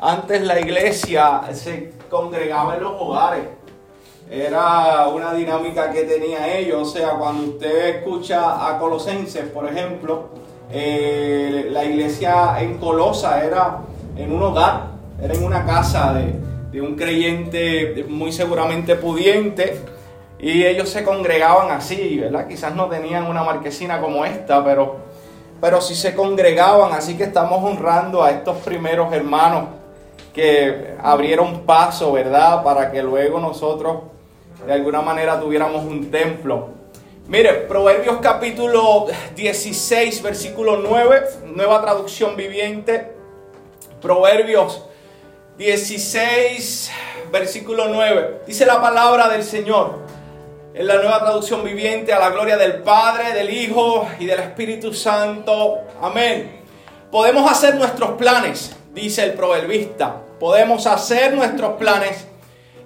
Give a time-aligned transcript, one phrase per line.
[0.00, 3.42] Antes la iglesia se congregaba en los hogares.
[4.30, 6.88] Era una dinámica que tenía ellos.
[6.88, 10.28] O sea, cuando usted escucha a Colosenses, por ejemplo,
[10.70, 13.78] eh, la iglesia en Colosa era
[14.16, 14.82] en un hogar,
[15.20, 16.32] era en una casa de,
[16.70, 19.80] de un creyente muy seguramente pudiente.
[20.38, 22.46] Y ellos se congregaban así, ¿verdad?
[22.46, 24.98] Quizás no tenían una marquesina como esta, pero,
[25.60, 26.92] pero sí se congregaban.
[26.92, 29.77] Así que estamos honrando a estos primeros hermanos
[30.38, 32.62] que abrieron paso, ¿verdad?
[32.62, 34.02] Para que luego nosotros
[34.64, 36.68] de alguna manera tuviéramos un templo.
[37.26, 43.14] Mire, Proverbios capítulo 16, versículo 9, nueva traducción viviente.
[44.00, 44.84] Proverbios
[45.58, 46.92] 16,
[47.32, 48.42] versículo 9.
[48.46, 50.04] Dice la palabra del Señor
[50.72, 54.94] en la nueva traducción viviente a la gloria del Padre, del Hijo y del Espíritu
[54.94, 55.78] Santo.
[56.00, 56.60] Amén.
[57.10, 60.27] Podemos hacer nuestros planes, dice el proverbista.
[60.38, 62.26] Podemos hacer nuestros planes,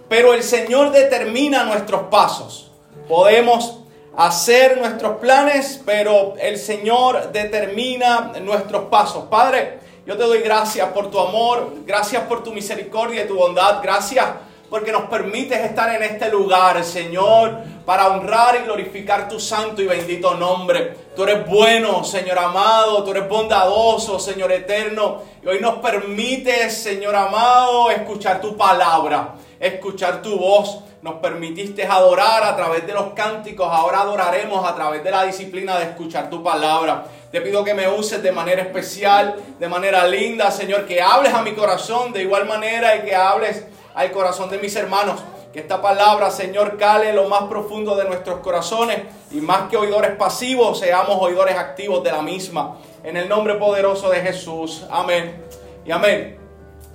[0.08, 2.70] pero el Señor determina nuestros pasos.
[3.08, 3.80] Podemos
[4.16, 9.24] hacer nuestros planes, pero el Señor determina nuestros pasos.
[9.30, 13.80] Padre, yo te doy gracias por tu amor, gracias por tu misericordia y tu bondad,
[13.82, 14.26] gracias
[14.72, 19.86] porque nos permites estar en este lugar, Señor, para honrar y glorificar tu santo y
[19.86, 20.96] bendito nombre.
[21.14, 27.14] Tú eres bueno, Señor amado, tú eres bondadoso, Señor eterno, y hoy nos permites, Señor
[27.14, 30.78] amado, escuchar tu palabra, escuchar tu voz.
[31.02, 35.76] Nos permitiste adorar a través de los cánticos, ahora adoraremos a través de la disciplina
[35.78, 37.04] de escuchar tu palabra.
[37.30, 41.42] Te pido que me uses de manera especial, de manera linda, Señor, que hables a
[41.42, 45.20] mi corazón de igual manera y que hables al corazón de mis hermanos.
[45.52, 50.16] Que esta palabra, Señor, cale lo más profundo de nuestros corazones y más que oidores
[50.16, 52.78] pasivos, seamos oidores activos de la misma.
[53.04, 54.86] En el nombre poderoso de Jesús.
[54.90, 55.44] Amén.
[55.84, 56.38] Y amén.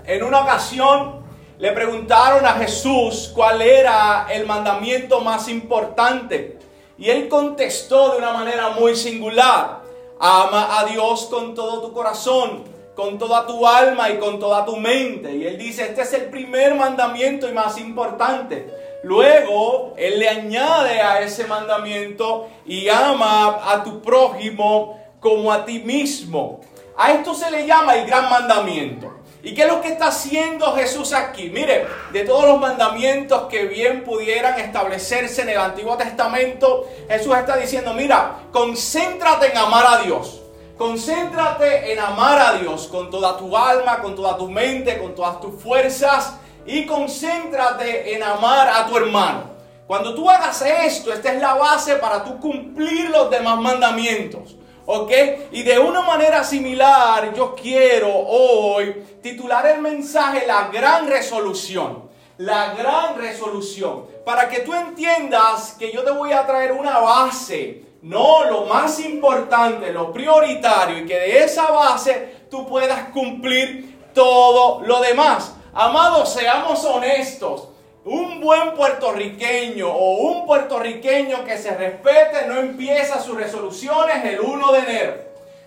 [0.06, 1.24] En una ocasión
[1.60, 6.58] le preguntaron a Jesús cuál era el mandamiento más importante.
[6.98, 9.82] Y él contestó de una manera muy singular.
[10.20, 12.64] Ama a Dios con todo tu corazón,
[12.98, 15.32] con toda tu alma y con toda tu mente.
[15.32, 18.74] Y él dice, este es el primer mandamiento y más importante.
[19.04, 25.78] Luego, él le añade a ese mandamiento y ama a tu prójimo como a ti
[25.78, 26.62] mismo.
[26.98, 29.14] A esto se le llama el gran mandamiento.
[29.44, 31.52] ¿Y qué es lo que está haciendo Jesús aquí?
[31.52, 37.58] Mire, de todos los mandamientos que bien pudieran establecerse en el Antiguo Testamento, Jesús está
[37.58, 40.42] diciendo, mira, concéntrate en amar a Dios.
[40.78, 45.42] Concéntrate en amar a Dios con toda tu alma, con toda tu mente, con todas
[45.42, 46.36] tus fuerzas
[46.68, 49.58] y concéntrate en amar a tu hermano.
[49.88, 54.56] Cuando tú hagas esto, esta es la base para tú cumplir los demás mandamientos.
[54.86, 55.12] ¿Ok?
[55.52, 62.08] Y de una manera similar, yo quiero hoy titular el mensaje La gran resolución.
[62.38, 64.06] La gran resolución.
[64.24, 69.02] Para que tú entiendas que yo te voy a traer una base no, lo más
[69.02, 75.56] importante, lo prioritario y que de esa base tú puedas cumplir todo lo demás.
[75.74, 77.68] Amados, seamos honestos.
[78.06, 84.72] Un buen puertorriqueño o un puertorriqueño que se respete no empieza sus resoluciones el 1
[84.72, 85.14] de enero.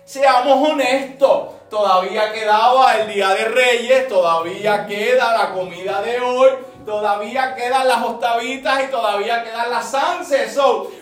[0.03, 6.49] Seamos honestos, todavía quedaba el Día de Reyes, todavía queda la comida de hoy,
[6.87, 10.57] todavía quedan las octavitas y todavía quedan las anses.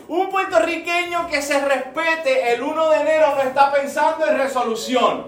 [0.10, 5.28] Un puertorriqueño que se respete el 1 de enero no está pensando en resolución.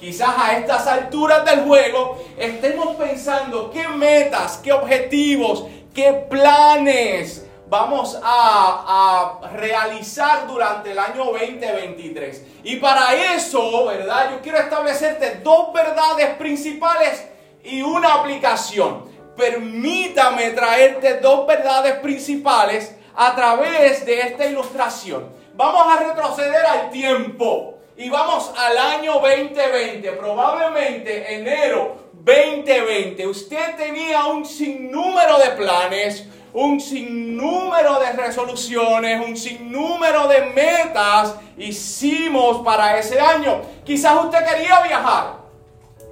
[0.00, 8.18] Quizás a estas alturas del juego estemos pensando qué metas, qué objetivos, qué planes vamos
[8.22, 12.46] a, a, realizar durante el año 2023.
[12.64, 14.30] Y para eso, ¿verdad?
[14.32, 17.26] Yo quiero establecerte dos verdades principales
[17.62, 25.28] y una aplicación permítame traerte dos verdades principales a través de esta ilustración.
[25.54, 33.26] Vamos a retroceder al tiempo y vamos al año 2020, probablemente enero 2020.
[33.26, 42.64] Usted tenía un sinnúmero de planes, un sinnúmero de resoluciones, un sinnúmero de metas hicimos
[42.64, 43.62] para ese año.
[43.84, 45.44] Quizás usted quería viajar.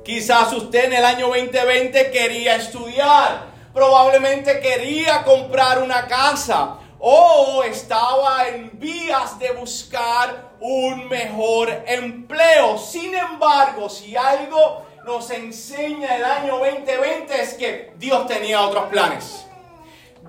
[0.05, 8.49] Quizás usted en el año 2020 quería estudiar, probablemente quería comprar una casa o estaba
[8.49, 12.79] en vías de buscar un mejor empleo.
[12.79, 19.45] Sin embargo, si algo nos enseña el año 2020 es que Dios tenía otros planes.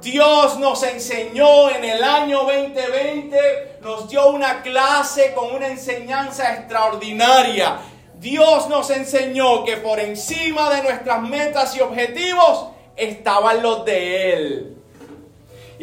[0.02, 7.80] Dios nos enseñó en el año 2020, nos dio una clase con una enseñanza extraordinaria
[8.24, 14.73] Dios nos enseñó que por encima de nuestras metas y objetivos estaban los de Él.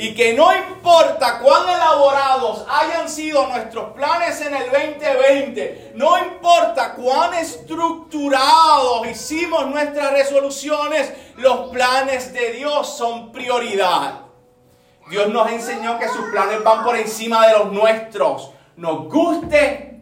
[0.01, 6.95] Y que no importa cuán elaborados hayan sido nuestros planes en el 2020, no importa
[6.95, 14.23] cuán estructurados hicimos nuestras resoluciones, los planes de Dios son prioridad.
[15.11, 18.53] Dios nos enseñó que sus planes van por encima de los nuestros.
[18.77, 20.01] Nos guste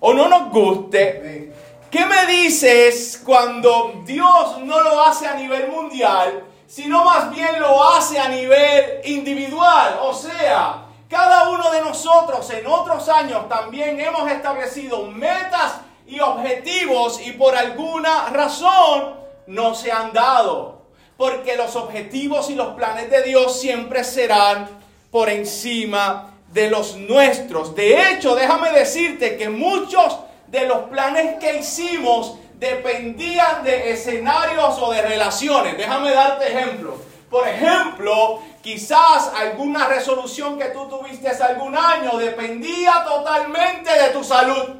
[0.00, 1.52] o no nos guste.
[1.90, 6.53] ¿Qué me dices cuando Dios no lo hace a nivel mundial?
[6.74, 10.00] Sino más bien lo hace a nivel individual.
[10.02, 15.74] O sea, cada uno de nosotros en otros años también hemos establecido metas
[16.04, 19.14] y objetivos y por alguna razón
[19.46, 20.82] no se han dado.
[21.16, 24.68] Porque los objetivos y los planes de Dios siempre serán
[25.12, 27.76] por encima de los nuestros.
[27.76, 30.18] De hecho, déjame decirte que muchos
[30.48, 32.34] de los planes que hicimos
[32.64, 35.76] dependían de escenarios o de relaciones.
[35.76, 36.94] Déjame darte ejemplos.
[37.30, 44.24] Por ejemplo, quizás alguna resolución que tú tuviste hace algún año dependía totalmente de tu
[44.24, 44.76] salud.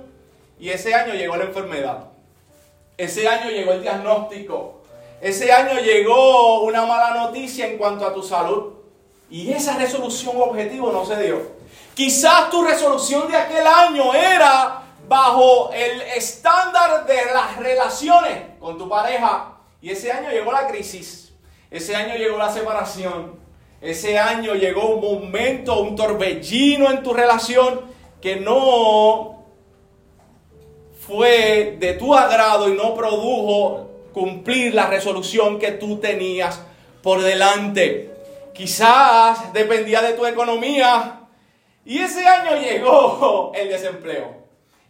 [0.59, 2.05] Y ese año llegó la enfermedad.
[2.97, 4.83] Ese año llegó el diagnóstico.
[5.21, 8.75] Ese año llegó una mala noticia en cuanto a tu salud.
[9.31, 11.43] Y esa resolución objetivo no se dio.
[11.95, 18.89] Quizás tu resolución de aquel año era bajo el estándar de las relaciones con tu
[18.89, 19.59] pareja.
[19.81, 21.35] Y ese año llegó la crisis,
[21.71, 23.39] ese año llegó la separación,
[23.81, 27.83] ese año llegó un momento, un torbellino en tu relación
[28.21, 29.45] que no
[31.07, 36.63] fue de tu agrado y no produjo cumplir la resolución que tú tenías
[37.03, 38.11] por delante.
[38.55, 41.21] Quizás dependía de tu economía
[41.85, 44.44] y ese año llegó el desempleo.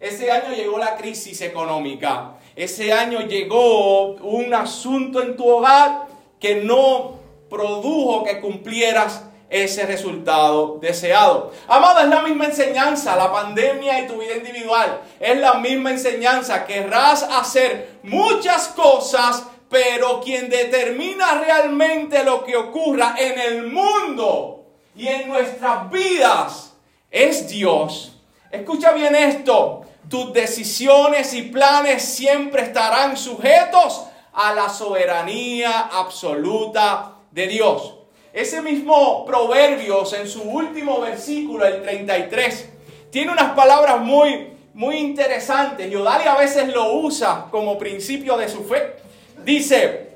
[0.05, 2.35] Ese año llegó la crisis económica.
[2.55, 6.09] Ese año llegó un asunto en tu hogar
[6.39, 7.15] que no
[7.49, 11.53] produjo que cumplieras ese resultado deseado.
[11.69, 15.01] Amado, es la misma enseñanza, la pandemia y tu vida individual.
[15.19, 16.67] Es la misma enseñanza.
[16.67, 25.09] Querrás hacer muchas cosas, pero quien determina realmente lo que ocurra en el mundo y
[25.09, 26.75] en nuestras vidas
[27.11, 28.11] es Dios.
[28.51, 37.47] Escucha bien esto tus decisiones y planes siempre estarán sujetos a la soberanía absoluta de
[37.47, 37.95] Dios.
[38.33, 42.69] Ese mismo Proverbios en su último versículo, el 33,
[43.11, 45.89] tiene unas palabras muy, muy interesantes.
[45.89, 48.97] Yodali a veces lo usa como principio de su fe.
[49.45, 50.15] Dice,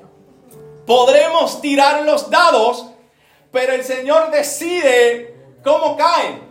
[0.85, 2.87] podremos tirar los dados,
[3.53, 6.48] pero el Señor decide cómo caen.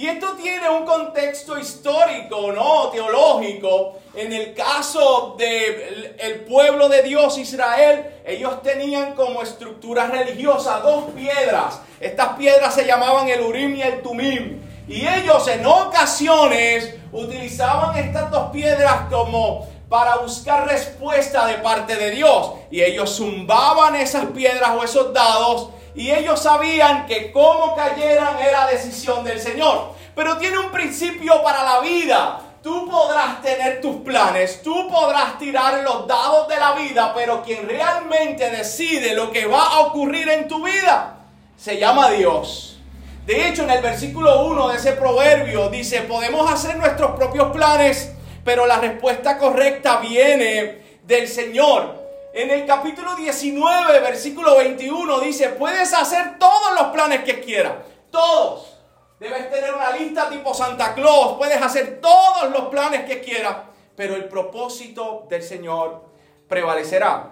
[0.00, 2.88] Y esto tiene un contexto histórico, ¿no?
[2.88, 3.98] Teológico.
[4.14, 11.10] En el caso del el pueblo de Dios, Israel, ellos tenían como estructura religiosa dos
[11.10, 11.82] piedras.
[12.00, 14.62] Estas piedras se llamaban el Urim y el Tumim.
[14.88, 22.12] Y ellos en ocasiones utilizaban estas dos piedras como para buscar respuesta de parte de
[22.12, 22.52] Dios.
[22.70, 28.66] Y ellos zumbaban esas piedras o esos dados y ellos sabían que cómo cayeran era
[28.66, 29.94] decisión del Señor.
[30.14, 32.40] Pero tiene un principio para la vida.
[32.62, 37.66] Tú podrás tener tus planes, tú podrás tirar los dados de la vida, pero quien
[37.66, 41.16] realmente decide lo que va a ocurrir en tu vida
[41.60, 42.78] se llama Dios.
[43.26, 48.12] De hecho, en el versículo 1 de ese proverbio dice, podemos hacer nuestros propios planes,
[48.44, 51.99] pero la respuesta correcta viene del Señor.
[52.32, 57.72] En el capítulo 19, versículo 21 dice, puedes hacer todos los planes que quieras,
[58.10, 58.76] todos.
[59.18, 63.56] Debes tener una lista tipo Santa Claus, puedes hacer todos los planes que quieras,
[63.96, 66.04] pero el propósito del Señor
[66.48, 67.30] prevalecerá.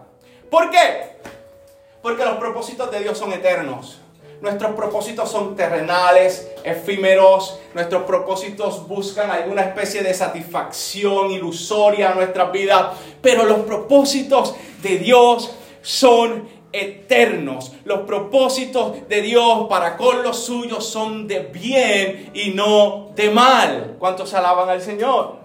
[0.50, 1.18] ¿Por qué?
[2.02, 4.00] Porque los propósitos de Dios son eternos.
[4.40, 7.58] Nuestros propósitos son terrenales, efímeros.
[7.74, 12.94] Nuestros propósitos buscan alguna especie de satisfacción ilusoria a nuestra vida.
[13.20, 15.52] Pero los propósitos de Dios
[15.82, 17.72] son eternos.
[17.84, 23.96] Los propósitos de Dios para con los suyos son de bien y no de mal.
[23.98, 25.38] ¿Cuántos alaban al Señor?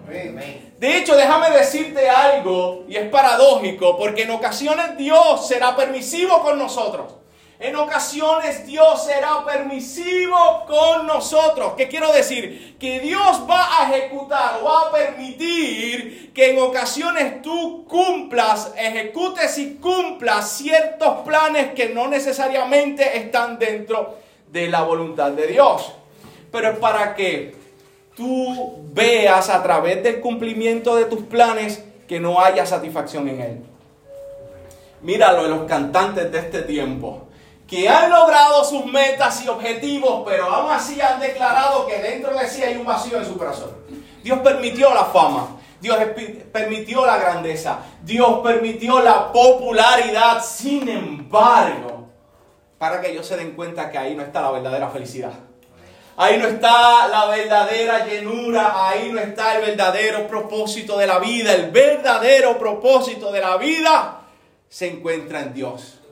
[0.78, 6.58] De hecho, déjame decirte algo, y es paradójico, porque en ocasiones Dios será permisivo con
[6.58, 7.23] nosotros.
[7.58, 11.74] En ocasiones Dios será permisivo con nosotros.
[11.76, 12.76] ¿Qué quiero decir?
[12.80, 19.56] Que Dios va a ejecutar o va a permitir que en ocasiones tú cumplas, ejecutes
[19.58, 24.16] y cumplas ciertos planes que no necesariamente están dentro
[24.50, 25.92] de la voluntad de Dios.
[26.50, 27.54] Pero es para que
[28.16, 33.58] tú veas a través del cumplimiento de tus planes que no haya satisfacción en Él.
[35.02, 37.28] Míralo en los cantantes de este tiempo,
[37.74, 42.46] que han logrado sus metas y objetivos, pero aún así han declarado que dentro de
[42.46, 43.72] sí hay un vacío en su corazón.
[44.22, 45.98] Dios permitió la fama, Dios
[46.52, 52.10] permitió la grandeza, Dios permitió la popularidad, sin embargo,
[52.78, 55.32] para que ellos se den cuenta que ahí no está la verdadera felicidad.
[56.16, 61.52] Ahí no está la verdadera llenura, ahí no está el verdadero propósito de la vida.
[61.52, 64.20] El verdadero propósito de la vida
[64.68, 66.03] se encuentra en Dios.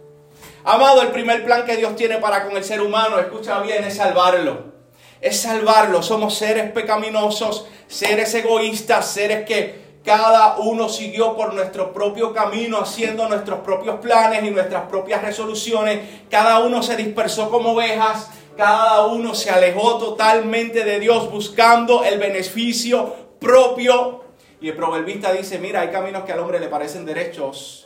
[0.65, 3.97] Amado, el primer plan que Dios tiene para con el ser humano, escucha bien, es
[3.97, 4.73] salvarlo.
[5.21, 6.03] Es salvarlo.
[6.03, 13.29] Somos seres pecaminosos, seres egoístas, seres que cada uno siguió por nuestro propio camino, haciendo
[13.29, 16.01] nuestros propios planes y nuestras propias resoluciones.
[16.31, 22.19] Cada uno se dispersó como ovejas cada uno se alejó totalmente de Dios buscando el
[22.19, 24.25] beneficio propio.
[24.61, 27.82] Y el proverbista dice, mira, hay caminos que al hombre le parecen derechos,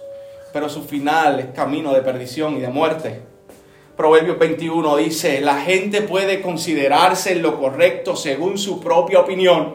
[0.57, 3.21] pero su final es camino de perdición y de muerte.
[3.95, 9.75] Proverbios 21 dice, la gente puede considerarse lo correcto según su propia opinión,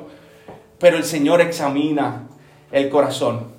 [0.79, 2.27] pero el Señor examina
[2.71, 3.57] el corazón.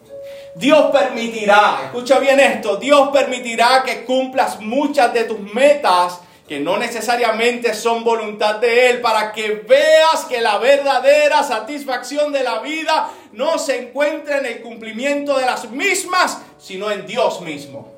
[0.57, 6.77] Dios permitirá, escucha bien esto, Dios permitirá que cumplas muchas de tus metas que no
[6.77, 13.09] necesariamente son voluntad de Él, para que veas que la verdadera satisfacción de la vida
[13.33, 17.91] no se encuentra en el cumplimiento de las mismas, sino en Dios mismo.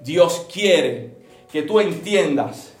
[0.00, 1.10] Dios quiere
[1.52, 2.72] que tú entiendas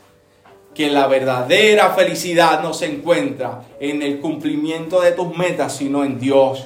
[0.74, 6.18] que la verdadera felicidad no se encuentra en el cumplimiento de tus metas, sino en
[6.18, 6.64] Dios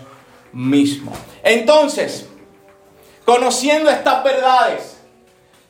[0.52, 1.10] mismo.
[1.42, 2.28] Entonces,
[3.24, 4.99] conociendo estas verdades,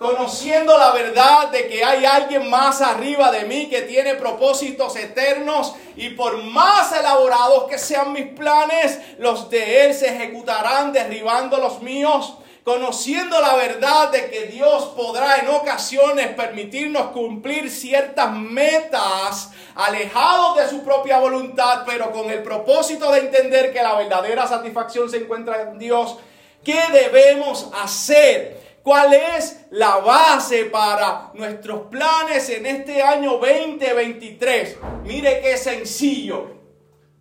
[0.01, 5.75] conociendo la verdad de que hay alguien más arriba de mí que tiene propósitos eternos
[5.95, 11.83] y por más elaborados que sean mis planes, los de Él se ejecutarán derribando los
[11.83, 12.39] míos.
[12.65, 20.69] Conociendo la verdad de que Dios podrá en ocasiones permitirnos cumplir ciertas metas alejados de
[20.71, 25.61] su propia voluntad, pero con el propósito de entender que la verdadera satisfacción se encuentra
[25.61, 26.17] en Dios,
[26.65, 28.60] ¿qué debemos hacer?
[28.83, 34.79] ¿Cuál es la base para nuestros planes en este año 2023?
[35.05, 36.47] Mire qué sencillo.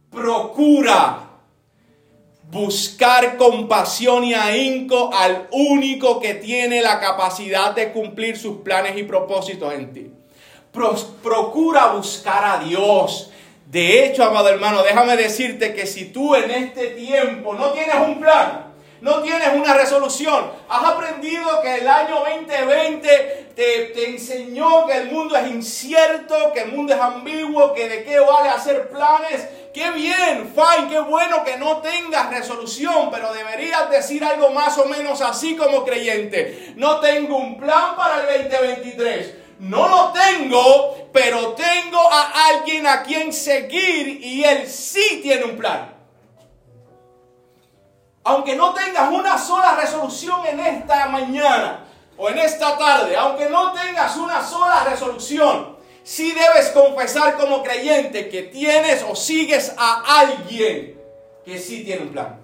[0.10, 1.30] Procura
[2.50, 9.04] buscar compasión y ahínco al único que tiene la capacidad de cumplir sus planes y
[9.04, 10.12] propósitos en ti.
[11.22, 13.32] procura buscar a Dios.
[13.66, 18.20] De hecho, amado hermano, déjame decirte que si tú en este tiempo no tienes un
[18.20, 18.69] plan,
[19.02, 20.52] no tienes una resolución.
[20.68, 23.64] Has aprendido que el año 2020 te,
[23.94, 28.20] te, enseñó que el mundo es incierto, que el mundo es ambiguo, que de qué
[28.20, 29.48] vale hacer planes.
[29.74, 34.86] Qué bien, fine, qué bueno que no tengas resolución, pero deberías decir algo más o
[34.86, 36.74] menos así como creyente.
[36.76, 39.36] No tengo un plan para el 2023.
[39.60, 45.58] No lo tengo, pero tengo a alguien a quien seguir y él sí tiene un
[45.58, 45.99] plan
[48.24, 51.86] aunque no tengas una sola resolución en esta mañana
[52.18, 58.30] o en esta tarde, aunque no tengas una sola resolución, sí debes confesar como creyente
[58.30, 61.00] que tienes o sigues a alguien
[61.46, 62.40] que sí tiene un plan.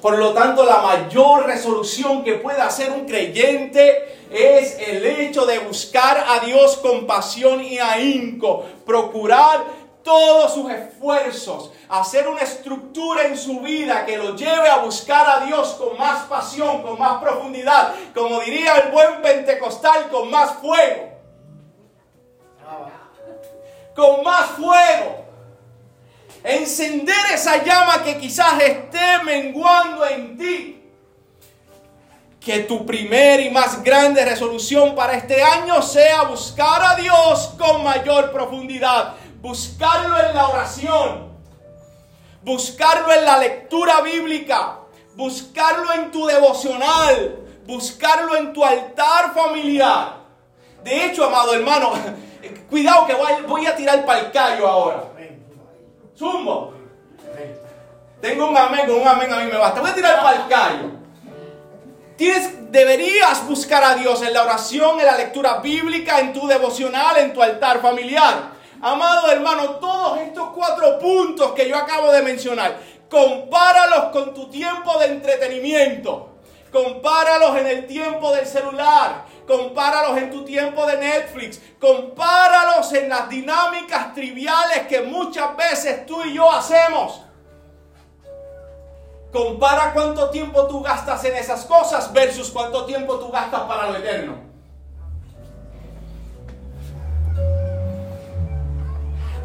[0.00, 5.58] Por lo tanto, la mayor resolución que puede hacer un creyente es el hecho de
[5.58, 9.64] buscar a Dios con pasión y ahínco, procurar
[10.04, 15.46] todos sus esfuerzos, hacer una estructura en su vida que lo lleve a buscar a
[15.46, 21.12] Dios con más pasión, con más profundidad, como diría el buen pentecostal, con más fuego.
[23.94, 25.24] Con más fuego.
[26.44, 30.74] Encender esa llama que quizás esté menguando en ti.
[32.38, 37.82] Que tu primer y más grande resolución para este año sea buscar a Dios con
[37.82, 41.27] mayor profundidad buscarlo en la oración,
[42.42, 44.78] buscarlo en la lectura bíblica,
[45.14, 50.18] buscarlo en tu devocional, buscarlo en tu altar familiar.
[50.84, 51.92] De hecho, amado hermano,
[52.70, 55.04] cuidado que voy, a tirar para el callo ahora.
[56.16, 56.74] Zumbo.
[58.20, 59.80] Tengo un amén, con un amén a mí me basta.
[59.80, 60.90] Voy a tirar para el callo.
[62.16, 67.16] Tienes, deberías buscar a Dios en la oración, en la lectura bíblica, en tu devocional,
[67.18, 68.57] en tu altar familiar.
[68.80, 72.78] Amado hermano, todos estos cuatro puntos que yo acabo de mencionar,
[73.10, 76.28] compáralos con tu tiempo de entretenimiento.
[76.72, 79.24] Compáralos en el tiempo del celular.
[79.46, 81.60] Compáralos en tu tiempo de Netflix.
[81.80, 87.22] Compáralos en las dinámicas triviales que muchas veces tú y yo hacemos.
[89.32, 93.96] Compara cuánto tiempo tú gastas en esas cosas versus cuánto tiempo tú gastas para lo
[93.96, 94.47] eterno.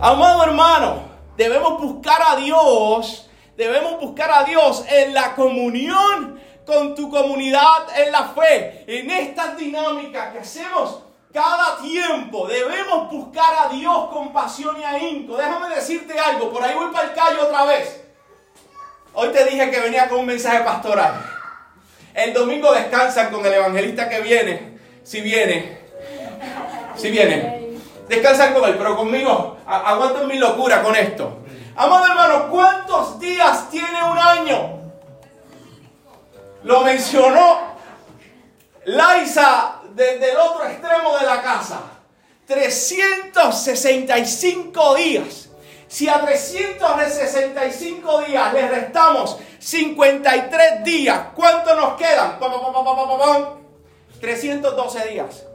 [0.05, 1.01] Amado hermano,
[1.37, 8.11] debemos buscar a Dios, debemos buscar a Dios en la comunión con tu comunidad en
[8.11, 12.47] la fe, en esta dinámica que hacemos cada tiempo.
[12.47, 15.37] Debemos buscar a Dios con pasión y ahínco.
[15.37, 18.03] Déjame decirte algo, por ahí voy para el callo otra vez.
[19.13, 21.13] Hoy te dije que venía con un mensaje pastoral.
[22.13, 24.79] El domingo descansan con el evangelista que viene.
[25.01, 25.77] Si viene.
[26.97, 27.62] Si viene.
[28.13, 31.39] Descansan con él, pero conmigo aguanten mi locura con esto.
[31.75, 34.81] Amado hermano, ¿cuántos días tiene un año?
[36.61, 37.73] Lo mencionó
[38.85, 41.79] Laisa desde el otro extremo de la casa.
[42.45, 45.49] 365 días.
[45.87, 52.37] Si a 365 días le restamos 53 días, ¿cuánto nos quedan?
[54.21, 55.45] 312 días.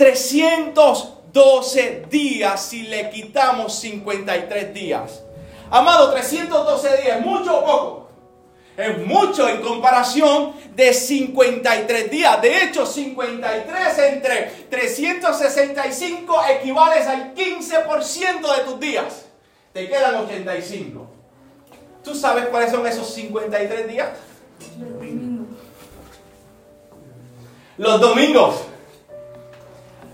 [0.00, 5.22] 312 días si le quitamos 53 días.
[5.70, 8.08] Amado, 312 días, ¿mucho o poco?
[8.78, 12.40] Es mucho en comparación de 53 días.
[12.40, 19.26] De hecho, 53 entre 365 equivales al 15% de tus días.
[19.74, 21.06] Te quedan 85.
[22.02, 24.08] ¿Tú sabes cuáles son esos 53 días?
[24.78, 25.46] Los domingos.
[27.76, 28.69] Los domingos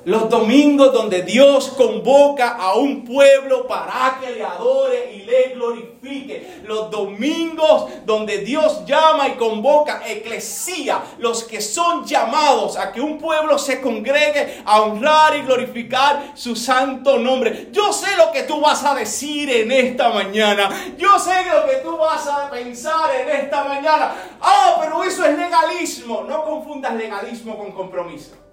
[0.06, 6.62] donde Dios convoca a un pueblo para que le adore y le glorifique.
[6.64, 13.18] Los domingos donde Dios llama y convoca eclesía, los que son llamados a que un
[13.18, 17.70] pueblo se congregue a honrar y glorificar su santo nombre.
[17.72, 20.70] Yo sé lo que tú vas a decir en esta mañana.
[20.96, 24.14] Yo sé lo que tú vas a pensar en esta mañana.
[24.40, 26.22] Ah, pero eso es legalismo.
[26.28, 28.45] No confundas legalismo con compromiso.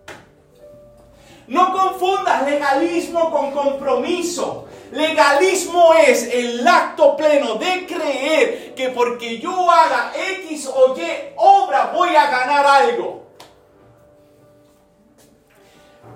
[1.47, 4.67] No confundas legalismo con compromiso.
[4.91, 11.01] Legalismo es el acto pleno de creer que porque yo haga X o Y
[11.35, 13.23] obra voy a ganar algo.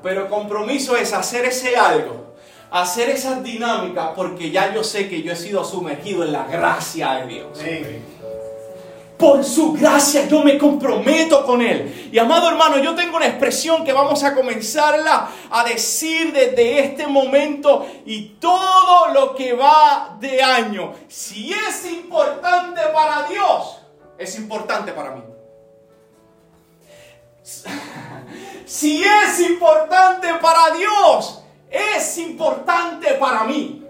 [0.03, 2.35] Pero compromiso es hacer ese algo,
[2.69, 7.13] hacer esa dinámica porque ya yo sé que yo he sido sumergido en la gracia
[7.15, 7.59] de Dios.
[9.17, 12.09] Por su gracia yo me comprometo con Él.
[12.11, 17.07] Y amado hermano, yo tengo una expresión que vamos a comenzarla a decir desde este
[17.07, 20.93] momento y todo lo que va de año.
[21.07, 23.79] Si es importante para Dios,
[24.19, 25.23] es importante para mí.
[28.65, 33.83] Si es importante para Dios, es importante para mí.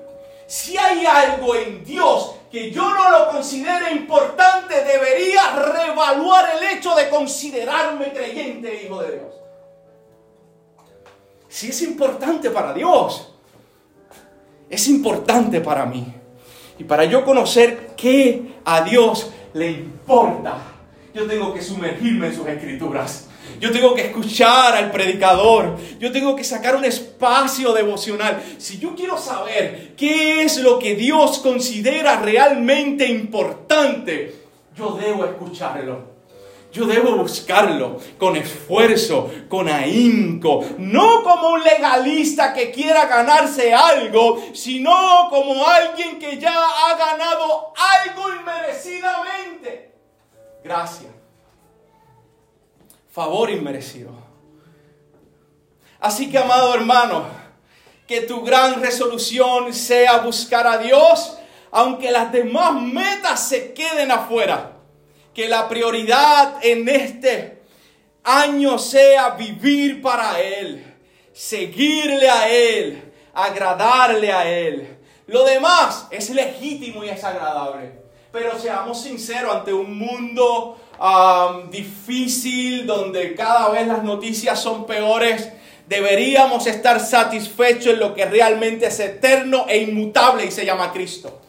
[0.45, 6.95] Si hay algo en Dios que yo no lo considere importante, debería reevaluar el hecho
[6.95, 9.33] de considerarme creyente hijo de Dios.
[11.49, 13.33] Si es importante para Dios,
[14.69, 16.13] es importante para mí.
[16.79, 20.57] Y para yo conocer qué a Dios le importa,
[21.13, 23.26] yo tengo que sumergirme en sus escrituras.
[23.59, 25.77] Yo tengo que escuchar al predicador.
[25.99, 28.43] Yo tengo que sacar un espacio devocional.
[28.57, 34.35] Si yo quiero saber qué es lo que Dios considera realmente importante,
[34.75, 36.17] yo debo escucharlo.
[36.71, 44.43] Yo debo buscarlo con esfuerzo, con ahínco, no como un legalista que quiera ganarse algo,
[44.53, 49.93] sino como alguien que ya ha ganado algo inmerecidamente.
[50.63, 51.16] Gracias
[53.17, 54.11] favor inmerecido.
[55.99, 57.25] Así que, amado hermano,
[58.05, 61.35] que tu gran resolución sea buscar a Dios,
[61.71, 64.73] aunque las demás metas se queden afuera.
[65.33, 67.63] Que la prioridad en este
[68.23, 70.85] año sea vivir para Él,
[71.33, 74.95] seguirle a Él, agradarle a Él.
[75.25, 77.93] Lo demás es legítimo y es agradable.
[78.37, 80.77] Pero seamos sinceros ante un mundo
[81.71, 85.49] difícil, donde cada vez las noticias son peores,
[85.87, 91.39] deberíamos estar satisfechos en lo que realmente es eterno e inmutable y se llama Cristo.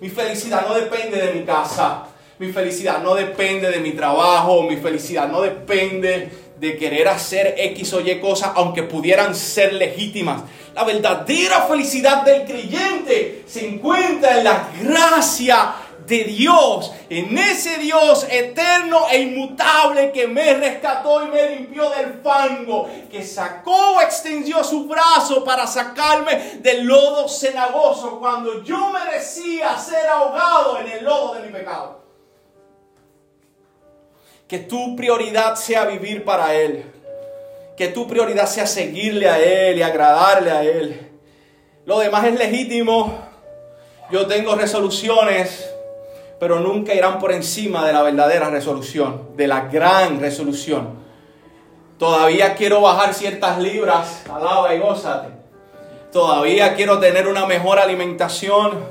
[0.00, 2.02] Mi felicidad no depende de mi casa,
[2.38, 6.28] mi felicidad no depende de mi trabajo, mi felicidad no depende
[6.60, 10.42] de querer hacer X o Y cosas, aunque pudieran ser legítimas.
[10.74, 15.74] La verdadera felicidad del creyente se encuentra en la gracia
[16.06, 22.20] de Dios, en ese Dios eterno e inmutable que me rescató y me limpió del
[22.22, 30.06] fango, que sacó, extendió su brazo para sacarme del lodo cenagoso cuando yo merecía ser
[30.06, 32.02] ahogado en el lodo de mi pecado.
[34.46, 36.84] Que tu prioridad sea vivir para Él.
[37.78, 41.10] Que tu prioridad sea seguirle a Él y agradarle a Él.
[41.86, 43.18] Lo demás es legítimo.
[44.10, 45.73] Yo tengo resoluciones
[46.38, 51.04] pero nunca irán por encima de la verdadera resolución, de la gran resolución.
[51.98, 55.28] Todavía quiero bajar ciertas libras, alaba y gózate.
[56.12, 58.84] Todavía quiero tener una mejor alimentación.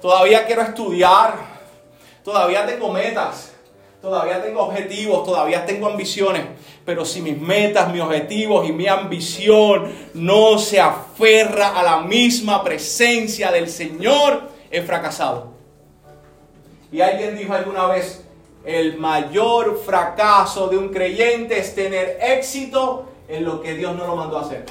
[0.00, 1.34] Todavía quiero estudiar.
[2.24, 3.52] Todavía tengo metas.
[4.00, 5.24] Todavía tengo objetivos.
[5.24, 6.44] Todavía tengo ambiciones.
[6.84, 12.62] Pero si mis metas, mis objetivos y mi ambición no se aferra a la misma
[12.62, 15.57] presencia del Señor, he fracasado.
[16.90, 18.24] Y alguien dijo alguna vez,
[18.64, 24.16] el mayor fracaso de un creyente es tener éxito en lo que Dios no lo
[24.16, 24.64] mandó a hacer.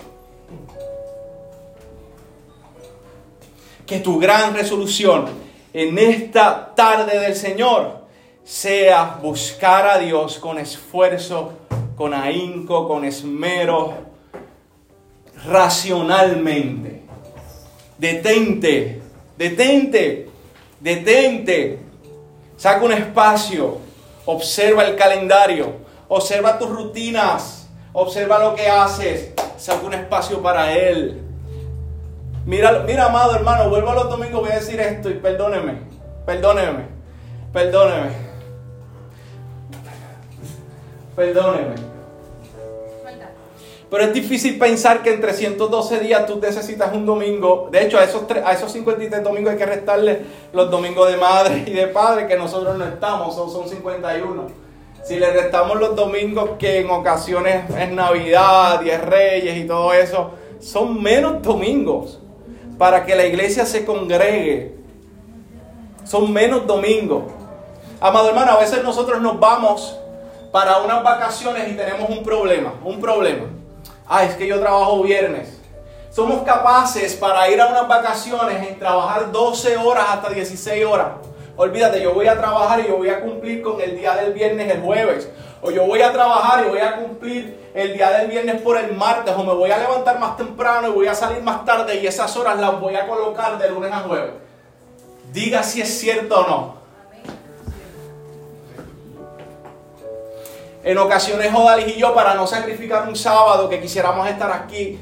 [3.86, 5.28] Que tu gran resolución
[5.74, 8.06] en esta tarde del Señor
[8.44, 11.54] sea buscar a Dios con esfuerzo,
[11.96, 13.94] con ahínco, con esmero,
[15.46, 17.04] racionalmente.
[17.98, 19.02] Detente,
[19.38, 20.30] detente,
[20.80, 21.87] detente
[22.58, 23.78] Saca un espacio,
[24.26, 25.76] observa el calendario,
[26.08, 31.22] observa tus rutinas, observa lo que haces, saca un espacio para Él.
[32.46, 35.82] Mira, mira, amado hermano, vuelvo a los domingos, voy a decir esto y perdóneme,
[36.26, 36.86] perdóneme,
[37.54, 38.10] perdóneme,
[41.16, 41.97] perdóneme.
[43.90, 47.70] Pero es difícil pensar que en 312 días tú necesitas un domingo.
[47.72, 50.22] De hecho, a esos, a esos 53 domingos hay que restarle
[50.52, 54.48] los domingos de madre y de padre que nosotros no estamos, son, son 51.
[55.04, 59.94] Si le restamos los domingos que en ocasiones es Navidad y es Reyes y todo
[59.94, 62.20] eso, son menos domingos
[62.78, 64.76] para que la iglesia se congregue.
[66.04, 67.24] Son menos domingos.
[68.02, 69.98] Amado hermano, a veces nosotros nos vamos
[70.52, 73.46] para unas vacaciones y tenemos un problema, un problema.
[74.10, 75.60] Ah, es que yo trabajo viernes.
[76.10, 81.08] Somos capaces para ir a unas vacaciones en trabajar 12 horas hasta 16 horas.
[81.58, 84.72] Olvídate, yo voy a trabajar y yo voy a cumplir con el día del viernes
[84.72, 85.30] el jueves.
[85.62, 88.96] O yo voy a trabajar y voy a cumplir el día del viernes por el
[88.96, 89.34] martes.
[89.36, 92.36] O me voy a levantar más temprano y voy a salir más tarde y esas
[92.38, 94.32] horas las voy a colocar de lunes a jueves.
[95.34, 96.77] Diga si es cierto o no.
[100.88, 104.98] En ocasiones Odalis y yo, para no sacrificar un sábado que quisiéramos estar aquí,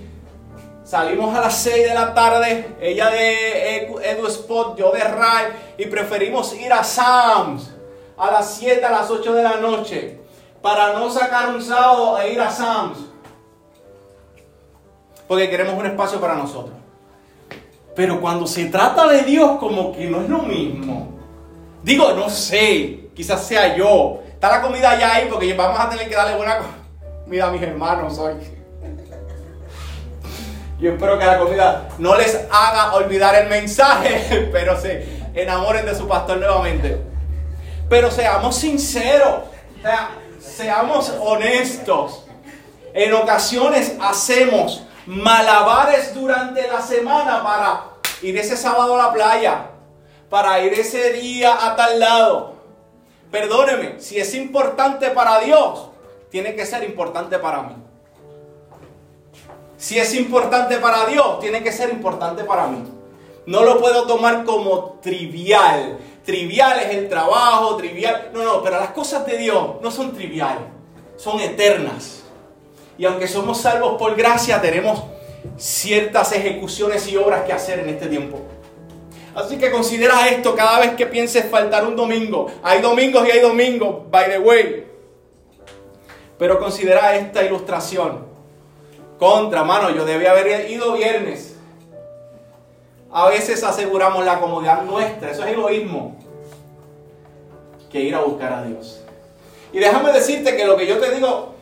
[0.83, 5.45] salimos a las 6 de la tarde, ella de Edu Spot, yo de Rai,
[5.77, 7.71] y preferimos ir a Sam's
[8.17, 10.19] a las 7, a las 8 de la noche,
[10.59, 12.97] para no sacar un sábado e ir a Sam's.
[15.27, 16.75] Porque queremos un espacio para nosotros.
[17.95, 21.09] Pero cuando se trata de Dios, como que no es lo mismo.
[21.83, 26.09] Digo, no sé, quizás sea yo, Está la comida ya ahí porque vamos a tener
[26.09, 26.59] que darle buena
[27.23, 28.33] comida a mis hermanos hoy.
[30.77, 35.95] Yo espero que la comida no les haga olvidar el mensaje, pero se enamoren de
[35.95, 37.01] su pastor nuevamente.
[37.89, 39.45] Pero seamos sinceros,
[40.37, 42.25] seamos honestos.
[42.93, 47.83] En ocasiones hacemos malabares durante la semana para
[48.21, 49.69] ir ese sábado a la playa,
[50.29, 52.54] para ir ese día a tal lado,
[53.35, 55.89] Perdóneme, si es importante para Dios,
[56.29, 57.75] tiene que ser importante para mí.
[59.75, 62.81] Si es importante para Dios, tiene que ser importante para mí.
[63.45, 65.97] No lo puedo tomar como trivial.
[66.23, 68.29] Trivial es el trabajo, trivial.
[68.33, 70.63] No, no, pero las cosas de Dios no son triviales,
[71.17, 72.23] son eternas.
[72.97, 75.03] Y aunque somos salvos por gracia, tenemos
[75.57, 78.39] ciertas ejecuciones y obras que hacer en este tiempo.
[79.35, 82.47] Así que considera esto cada vez que pienses faltar un domingo.
[82.63, 84.87] Hay domingos y hay domingos, by the way.
[86.39, 88.25] Pero considera esta ilustración.
[89.19, 91.57] Contra, mano, yo debía haber ido viernes.
[93.11, 96.17] A veces aseguramos la comodidad nuestra, eso es egoísmo,
[97.89, 99.01] que ir a buscar a Dios.
[99.71, 101.54] Y déjame decirte que lo que yo te digo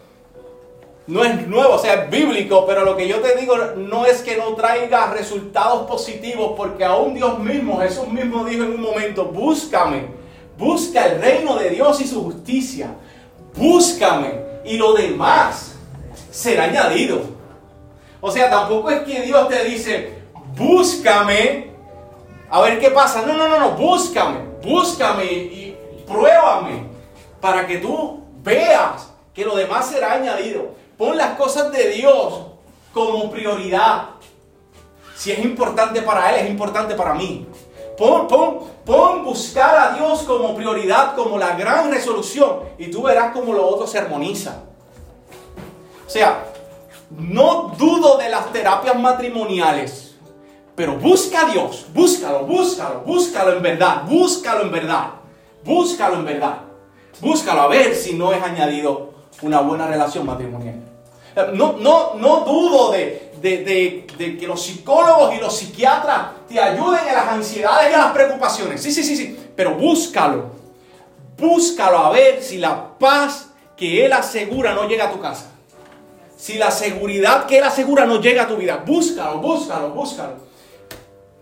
[1.05, 4.21] no es nuevo, o sea, es bíblico, pero lo que yo te digo no es
[4.21, 9.25] que no traiga resultados positivos, porque aún Dios mismo, Jesús mismo dijo en un momento,
[9.25, 10.05] búscame,
[10.57, 12.95] busca el reino de Dios y su justicia,
[13.55, 15.75] búscame y lo demás
[16.31, 17.21] será añadido.
[18.21, 20.13] O sea, tampoco es que Dios te dice,
[20.55, 21.71] búscame,
[22.49, 26.83] a ver qué pasa, no, no, no, no, búscame, búscame y pruébame
[27.41, 30.82] para que tú veas que lo demás será añadido.
[30.97, 32.41] Pon las cosas de Dios
[32.93, 34.09] como prioridad.
[35.15, 37.47] Si es importante para Él, es importante para mí.
[37.97, 43.31] Pon, pon, pon buscar a Dios como prioridad, como la gran resolución, y tú verás
[43.33, 44.63] cómo lo otro se armoniza.
[46.05, 46.45] O sea,
[47.11, 50.15] no dudo de las terapias matrimoniales,
[50.75, 55.09] pero busca a Dios, búscalo, búscalo, búscalo en verdad, búscalo en verdad,
[55.63, 56.57] búscalo en verdad,
[57.21, 60.75] búscalo a ver si no es añadido una buena relación matrimonial.
[61.53, 67.15] No, no, no dudo de, de, que los psicólogos y los psiquiatras te ayuden en
[67.15, 68.81] las ansiedades y en las preocupaciones.
[68.81, 69.37] Sí, sí, sí, sí.
[69.55, 70.45] Pero búscalo.
[71.37, 75.47] Búscalo a ver si la paz que Él asegura no llega a tu casa.
[76.37, 78.83] Si la seguridad que Él asegura no llega a tu vida.
[78.85, 80.33] Búscalo, búscalo, búscalo.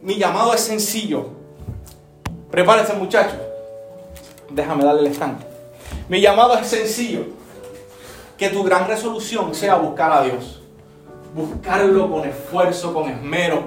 [0.02, 1.30] Mi llamado es sencillo.
[2.50, 3.38] Prepárense muchachos.
[4.50, 5.46] Déjame darle el estanque.
[6.10, 7.41] Mi llamado es sencillo.
[8.42, 10.62] Que tu gran resolución sea buscar a Dios
[11.34, 13.66] buscarlo con esfuerzo, con esmero.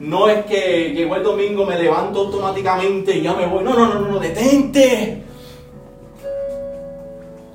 [0.00, 3.64] No es que llegó el domingo, me levanto automáticamente y ya me voy.
[3.64, 5.24] No, no, no, no, detente.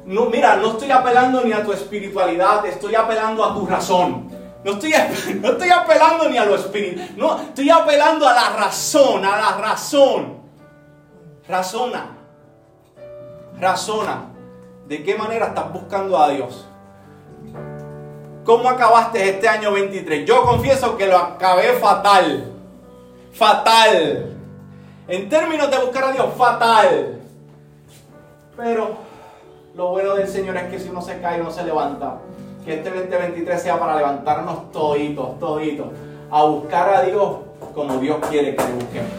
[0.06, 4.30] No, mira, no estoy apelando ni a tu espiritualidad, estoy apelando a tu razón.
[4.66, 4.94] No estoy,
[5.42, 7.10] no estoy apelando ni a lo espiritual.
[7.16, 10.38] No, estoy apelando a la razón, a la razón.
[11.48, 12.18] Razona.
[13.60, 14.33] Razona.
[14.94, 16.68] ¿De qué manera estás buscando a Dios?
[18.44, 20.24] ¿Cómo acabaste este año 23?
[20.24, 22.54] Yo confieso que lo acabé fatal.
[23.32, 24.36] Fatal.
[25.08, 27.20] En términos de buscar a Dios, fatal.
[28.56, 28.98] Pero
[29.74, 32.20] lo bueno del Señor es que si uno se cae, uno se levanta.
[32.64, 35.88] Que este 2023 sea para levantarnos toditos, toditos.
[36.30, 37.38] A buscar a Dios
[37.74, 39.12] como Dios quiere que le busquemos.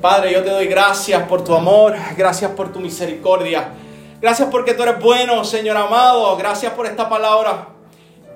[0.00, 3.74] Padre, yo te doy gracias por tu amor, gracias por tu misericordia.
[4.20, 6.36] Gracias porque tú eres bueno, Señor amado.
[6.36, 7.68] Gracias por esta palabra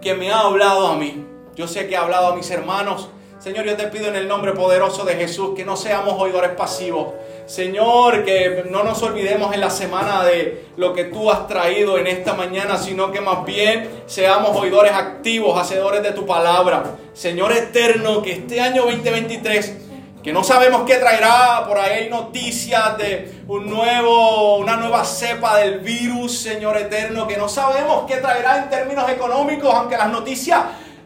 [0.01, 1.27] que me ha hablado a mí.
[1.57, 3.09] Yo sé que ha hablado a mis hermanos.
[3.41, 7.09] Señor, yo te pido en el nombre poderoso de Jesús que no seamos oidores pasivos.
[7.47, 12.07] Señor, que no nos olvidemos en la semana de lo que tú has traído en
[12.07, 16.95] esta mañana, sino que más bien seamos oidores activos, hacedores de tu palabra.
[17.13, 19.82] Señor eterno, que este año 2023
[20.23, 25.59] que no sabemos qué traerá, por ahí hay noticias de un nuevo, una nueva cepa
[25.59, 30.63] del virus, Señor eterno, que no sabemos qué traerá en términos económicos, aunque las noticias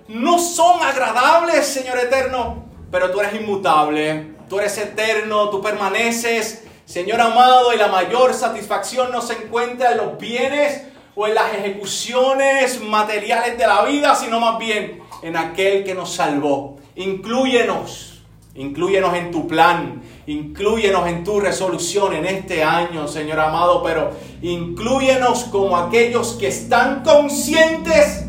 [0.09, 7.21] no son agradables, Señor eterno, pero tú eres inmutable, tú eres eterno, tú permaneces, Señor
[7.23, 10.83] amado, y la mayor satisfacción no se encuentra en los bienes
[11.15, 16.13] o en las ejecuciones materiales de la vida, sino más bien en aquel que nos
[16.13, 16.77] salvó.
[16.95, 18.16] Incluyenos
[18.57, 25.45] Incluyenos en tu plan, incluyenos en tu resolución en este año, Señor amado, pero incluyenos
[25.45, 28.27] como aquellos que están conscientes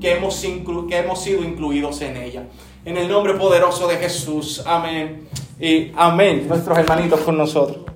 [0.00, 0.40] que hemos,
[0.88, 2.44] que hemos sido incluidos en ella.
[2.84, 5.28] En el nombre poderoso de Jesús, amén
[5.60, 6.46] y amén.
[6.48, 7.88] Nuestros hermanitos con nosotros.